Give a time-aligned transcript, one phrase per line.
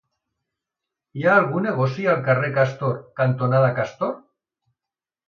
[1.19, 4.17] Hi ha algun negoci al carrer Castor cantonada Castor?